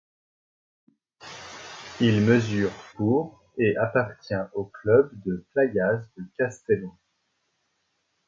Il 1.99 2.21
mesure 2.25 2.71
pour 2.95 3.43
et 3.59 3.77
appartient 3.77 4.33
au 4.55 4.63
club 4.65 5.11
de 5.23 5.45
Playas 5.53 6.07
de 6.17 6.23
Castellon. 6.39 6.97